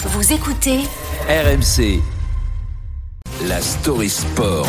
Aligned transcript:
Vous 0.00 0.32
écoutez 0.32 0.78
RMC. 1.28 2.00
La 3.48 3.60
story 3.60 4.08
sport. 4.08 4.64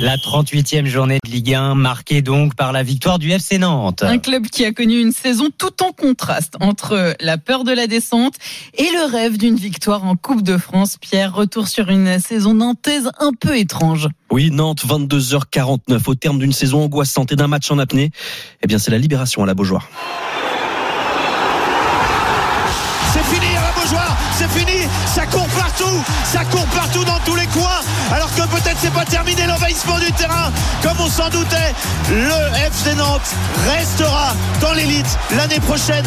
La 0.00 0.16
38e 0.16 0.86
journée 0.86 1.18
de 1.24 1.28
Ligue 1.28 1.54
1 1.54 1.74
marquée 1.74 2.22
donc 2.22 2.54
par 2.54 2.70
la 2.70 2.84
victoire 2.84 3.18
du 3.18 3.32
FC 3.32 3.58
Nantes. 3.58 4.04
Un 4.04 4.18
club 4.18 4.46
qui 4.46 4.64
a 4.64 4.72
connu 4.72 5.00
une 5.00 5.10
saison 5.10 5.48
tout 5.58 5.82
en 5.82 5.90
contraste 5.90 6.54
entre 6.60 7.16
la 7.20 7.36
peur 7.36 7.64
de 7.64 7.72
la 7.72 7.88
descente 7.88 8.34
et 8.74 8.84
le 8.84 9.10
rêve 9.10 9.38
d'une 9.38 9.56
victoire 9.56 10.04
en 10.04 10.14
Coupe 10.14 10.42
de 10.42 10.56
France. 10.56 10.98
Pierre, 11.00 11.34
retour 11.34 11.66
sur 11.66 11.88
une 11.88 12.20
saison 12.20 12.54
nantaise 12.54 13.10
un 13.18 13.32
peu 13.32 13.58
étrange. 13.58 14.06
Oui, 14.30 14.52
Nantes, 14.52 14.84
22h49 14.86 16.00
au 16.06 16.14
terme 16.14 16.38
d'une 16.38 16.52
saison 16.52 16.84
angoissante 16.84 17.32
et 17.32 17.36
d'un 17.36 17.48
match 17.48 17.68
en 17.72 17.80
apnée. 17.80 18.12
Eh 18.62 18.68
bien, 18.68 18.78
c'est 18.78 18.92
la 18.92 18.98
libération 18.98 19.42
à 19.42 19.46
la 19.46 19.54
Beaujoire. 19.54 19.88
C'est 24.40 24.58
fini, 24.58 24.88
ça 25.04 25.26
court 25.26 25.46
partout, 25.48 26.02
ça 26.24 26.44
court 26.46 26.64
partout 26.74 27.04
dans 27.04 27.18
tous 27.26 27.34
les 27.34 27.46
coins, 27.48 27.80
alors 28.10 28.34
que 28.34 28.42
peut-être 28.42 28.78
c'est 28.80 28.92
pas 28.92 29.04
terminé 29.04 29.46
l'envahissement 29.46 29.98
du 29.98 30.10
terrain, 30.12 30.50
comme 30.82 30.98
on 30.98 31.08
s'en 31.08 31.28
doutait, 31.28 31.74
le 32.10 32.66
FC 32.66 32.94
Nantes 32.94 33.34
restera 33.68 34.32
dans 34.62 34.72
l'élite 34.72 35.18
l'année 35.36 35.60
prochaine. 35.60 36.06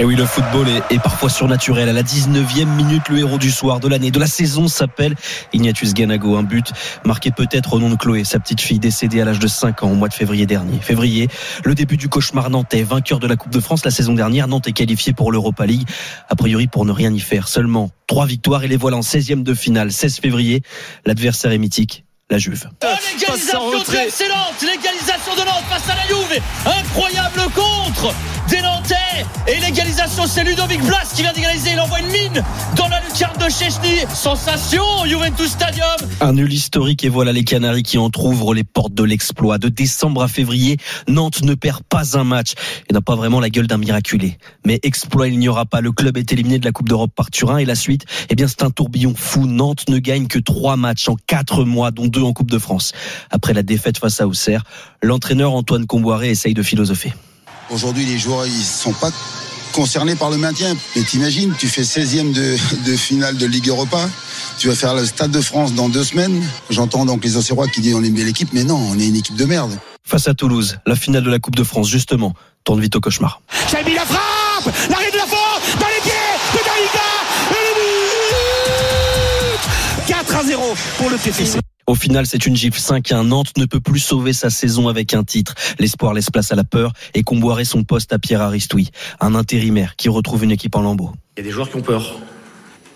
Et 0.00 0.04
oui, 0.04 0.16
le 0.16 0.26
football 0.26 0.66
est, 0.90 0.98
parfois 0.98 1.30
surnaturel. 1.30 1.88
À 1.88 1.92
la 1.92 2.02
19e 2.02 2.66
minute, 2.66 3.08
le 3.08 3.18
héros 3.18 3.38
du 3.38 3.52
soir, 3.52 3.78
de 3.78 3.86
l'année, 3.86 4.10
de 4.10 4.18
la 4.18 4.26
saison 4.26 4.66
s'appelle 4.66 5.14
Ignatius 5.52 5.94
Ganago. 5.94 6.36
Un 6.36 6.42
but 6.42 6.72
marqué 7.04 7.30
peut-être 7.30 7.74
au 7.74 7.78
nom 7.78 7.90
de 7.90 7.94
Chloé, 7.94 8.24
sa 8.24 8.40
petite 8.40 8.60
fille 8.60 8.80
décédée 8.80 9.20
à 9.20 9.24
l'âge 9.24 9.38
de 9.38 9.46
5 9.46 9.84
ans 9.84 9.92
au 9.92 9.94
mois 9.94 10.08
de 10.08 10.14
février 10.14 10.46
dernier. 10.46 10.80
Février, 10.80 11.28
le 11.64 11.76
début 11.76 11.96
du 11.96 12.08
cauchemar 12.08 12.50
nantais, 12.50 12.82
vainqueur 12.82 13.20
de 13.20 13.28
la 13.28 13.36
Coupe 13.36 13.52
de 13.52 13.60
France 13.60 13.84
la 13.84 13.92
saison 13.92 14.14
dernière. 14.14 14.48
Nantes 14.48 14.66
est 14.66 14.72
qualifié 14.72 15.12
pour 15.12 15.30
l'Europa 15.30 15.64
League, 15.64 15.88
a 16.28 16.34
priori 16.34 16.66
pour 16.66 16.84
ne 16.84 16.92
rien 16.92 17.12
y 17.12 17.20
faire. 17.20 17.46
Seulement 17.46 17.90
trois 18.08 18.26
victoires 18.26 18.64
et 18.64 18.68
les 18.68 18.76
voilà 18.76 18.96
en 18.96 19.00
16e 19.00 19.44
de 19.44 19.54
finale. 19.54 19.92
16 19.92 20.18
février, 20.18 20.62
l'adversaire 21.06 21.52
est 21.52 21.58
mythique, 21.58 22.04
la 22.30 22.38
Juve. 22.38 22.68
Oh, 22.82 22.86
l'égalisation 23.12 23.72
excellente 24.02 24.60
l'égalisation 24.60 25.34
de 25.36 25.40
Nantes 25.40 25.64
face 25.68 25.88
à 25.88 25.94
la 25.94 26.06
Juve 26.08 26.40
incroyable 26.66 27.42
contre 27.54 28.12
des 28.48 28.62
Nantais. 28.62 28.94
Et 29.46 29.60
l'égalisation 29.60 30.26
c'est 30.26 30.44
Ludovic 30.44 30.82
Blas 30.82 31.12
qui 31.14 31.22
vient 31.22 31.32
d'égaliser. 31.32 31.70
Il 31.72 31.80
envoie 31.80 32.00
une 32.00 32.08
mine 32.08 32.42
dans 32.76 32.88
la 32.88 33.00
lucarne 33.00 33.36
de 33.38 33.50
Chechny. 33.50 34.06
Sensation 34.14 34.82
Juventus 35.06 35.50
Stadium. 35.50 35.86
Un 36.20 36.32
nul 36.32 36.52
historique 36.52 37.04
et 37.04 37.08
voilà 37.08 37.32
les 37.32 37.44
Canaries 37.44 37.82
qui 37.82 37.98
entrouvrent 37.98 38.54
les 38.54 38.64
portes 38.64 38.94
de 38.94 39.02
l'exploit. 39.04 39.58
De 39.58 39.68
décembre 39.68 40.22
à 40.22 40.28
février 40.28 40.78
Nantes 41.08 41.42
ne 41.42 41.54
perd 41.54 41.82
pas 41.84 42.18
un 42.18 42.24
match 42.24 42.54
et 42.88 42.92
n'a 42.92 43.00
pas 43.00 43.16
vraiment 43.16 43.40
la 43.40 43.50
gueule 43.50 43.66
d'un 43.66 43.78
miraculé. 43.78 44.38
Mais 44.64 44.80
exploit 44.82 45.28
il 45.28 45.38
n'y 45.38 45.48
aura 45.48 45.66
pas. 45.66 45.80
Le 45.80 45.92
club 45.92 46.16
est 46.16 46.32
éliminé 46.32 46.58
de 46.58 46.64
la 46.64 46.72
Coupe 46.72 46.88
d'Europe 46.88 47.12
par 47.14 47.30
Turin 47.30 47.58
et 47.58 47.64
la 47.64 47.74
suite 47.74 48.04
eh 48.30 48.34
bien 48.34 48.48
c'est 48.48 48.62
un 48.62 48.70
tourbillon 48.70 49.14
fou. 49.16 49.46
Nantes 49.46 49.88
ne 49.88 49.98
gagne 49.98 50.26
que 50.26 50.38
trois 50.38 50.76
matchs 50.76 51.08
en 51.08 51.16
quatre 51.26 51.64
mois 51.64 51.90
dont 51.90 52.06
deux 52.06 52.22
en 52.22 52.32
Coupe 52.32 52.50
de 52.50 52.58
France. 52.58 52.92
Après 53.30 53.52
la 53.52 53.62
défaite 53.62 53.98
face 53.98 54.20
à 54.20 54.26
Auxerre 54.26 54.64
l'entraîneur 55.02 55.52
Antoine 55.52 55.86
Comboiré 55.86 56.30
essaye 56.30 56.54
de 56.54 56.62
philosopher 56.62 57.12
Aujourd'hui, 57.70 58.04
les 58.04 58.18
joueurs, 58.18 58.46
ils 58.46 58.64
sont 58.64 58.92
pas 58.92 59.10
concernés 59.72 60.14
par 60.14 60.30
le 60.30 60.36
maintien. 60.36 60.76
Mais 60.94 61.02
t'imagines, 61.02 61.52
tu 61.58 61.68
fais 61.68 61.82
16e 61.82 62.32
de, 62.32 62.56
de, 62.84 62.96
finale 62.96 63.36
de 63.36 63.46
Ligue 63.46 63.68
Europa. 63.68 64.08
Tu 64.58 64.68
vas 64.68 64.74
faire 64.74 64.94
le 64.94 65.04
Stade 65.04 65.30
de 65.30 65.40
France 65.40 65.74
dans 65.74 65.88
deux 65.88 66.04
semaines. 66.04 66.42
J'entends 66.70 67.04
donc 67.04 67.24
les 67.24 67.36
Auxerrois 67.36 67.68
qui 67.68 67.80
disent 67.80 67.94
on 67.94 68.04
est 68.04 68.08
une 68.08 68.14
belle 68.14 68.28
équipe, 68.28 68.50
mais 68.52 68.64
non, 68.64 68.76
on 68.76 68.98
est 68.98 69.06
une 69.06 69.16
équipe 69.16 69.36
de 69.36 69.44
merde. 69.44 69.76
Face 70.06 70.28
à 70.28 70.34
Toulouse, 70.34 70.78
la 70.86 70.96
finale 70.96 71.24
de 71.24 71.30
la 71.30 71.38
Coupe 71.38 71.56
de 71.56 71.64
France, 71.64 71.88
justement, 71.88 72.34
tourne 72.62 72.80
vite 72.80 72.94
au 72.94 73.00
cauchemar. 73.00 73.40
Chabi 73.70 73.94
la 73.94 74.04
frappe 74.04 74.74
L'arrêt 74.90 75.10
de 75.10 75.16
la 75.16 75.26
faute 75.26 75.80
Dans 75.80 75.86
les 75.86 76.02
pieds 76.02 76.12
de 76.52 76.58
Daïga 76.58 77.10
Et 77.50 77.62
le 77.68 77.72
but 80.02 80.08
4 80.08 80.36
à 80.36 80.44
0 80.44 80.74
pour 80.98 81.10
le 81.10 81.16
TFC. 81.16 81.63
Au 81.86 81.94
final, 81.94 82.26
c'est 82.26 82.46
une 82.46 82.56
gifle 82.56 82.78
5-1. 82.78 83.26
Nantes 83.26 83.58
ne 83.58 83.66
peut 83.66 83.80
plus 83.80 84.00
sauver 84.00 84.32
sa 84.32 84.48
saison 84.48 84.88
avec 84.88 85.12
un 85.12 85.22
titre. 85.22 85.54
L'espoir 85.78 86.14
laisse 86.14 86.30
place 86.30 86.50
à 86.50 86.54
la 86.54 86.64
peur 86.64 86.92
et 87.12 87.22
Comboiré 87.22 87.66
son 87.66 87.84
poste 87.84 88.12
à 88.14 88.18
Pierre 88.18 88.40
Aristoui, 88.40 88.90
un 89.20 89.34
intérimaire 89.34 89.94
qui 89.96 90.08
retrouve 90.08 90.44
une 90.44 90.50
équipe 90.50 90.76
en 90.76 90.80
lambeaux. 90.80 91.12
Il 91.36 91.40
y 91.40 91.42
a 91.42 91.44
des 91.44 91.52
joueurs 91.52 91.68
qui 91.68 91.76
ont 91.76 91.82
peur. 91.82 92.18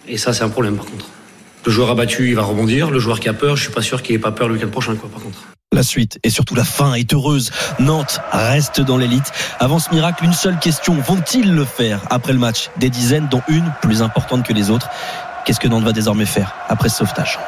Et 0.06 0.16
ça, 0.16 0.32
c'est 0.32 0.42
un 0.42 0.48
problème 0.48 0.76
par 0.76 0.86
contre. 0.86 1.06
Le 1.66 1.72
joueur 1.72 1.90
abattu, 1.90 2.28
il 2.28 2.34
va 2.34 2.44
rebondir. 2.44 2.90
Le 2.90 2.98
joueur 2.98 3.20
qui 3.20 3.28
a 3.28 3.34
peur, 3.34 3.56
je 3.56 3.64
suis 3.64 3.72
pas 3.72 3.82
sûr 3.82 4.02
qu'il 4.02 4.14
ait 4.14 4.18
pas 4.18 4.32
peur 4.32 4.48
le 4.48 4.54
week-end 4.54 4.70
prochain, 4.70 4.96
quoi, 4.96 5.10
par 5.10 5.22
contre. 5.22 5.38
La 5.70 5.82
suite 5.82 6.18
et 6.22 6.30
surtout 6.30 6.54
la 6.54 6.64
fin 6.64 6.94
est 6.94 7.12
heureuse. 7.12 7.50
Nantes 7.78 8.22
reste 8.32 8.80
dans 8.80 8.96
l'élite. 8.96 9.32
Avant 9.60 9.78
ce 9.78 9.90
miracle, 9.90 10.24
une 10.24 10.32
seule 10.32 10.58
question. 10.58 10.94
Vont-ils 10.94 11.52
le 11.52 11.64
faire 11.66 12.00
après 12.08 12.32
le 12.32 12.38
match? 12.38 12.70
Des 12.78 12.88
dizaines, 12.88 13.28
dont 13.30 13.42
une 13.48 13.70
plus 13.82 14.00
importante 14.00 14.46
que 14.46 14.54
les 14.54 14.70
autres. 14.70 14.88
Qu'est-ce 15.44 15.60
que 15.60 15.68
Nantes 15.68 15.84
va 15.84 15.92
désormais 15.92 16.24
faire 16.24 16.54
après 16.70 16.88
ce 16.88 16.96
sauvetage? 16.96 17.38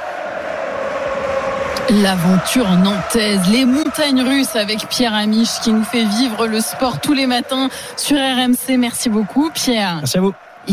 L'aventure 1.91 2.71
nantaise, 2.71 3.41
les 3.51 3.65
montagnes 3.65 4.23
russes 4.23 4.55
avec 4.55 4.89
Pierre 4.89 5.13
Amiche 5.13 5.59
qui 5.61 5.73
nous 5.73 5.83
fait 5.83 6.05
vivre 6.05 6.47
le 6.47 6.61
sport 6.61 7.01
tous 7.01 7.15
les 7.15 7.27
matins 7.27 7.69
sur 7.97 8.17
RMC. 8.17 8.77
Merci 8.79 9.09
beaucoup 9.09 9.51
Pierre. 9.53 9.97
Merci 9.97 10.19
à 10.19 10.21
vous. 10.21 10.33